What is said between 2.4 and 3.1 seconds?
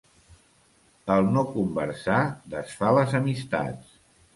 desfà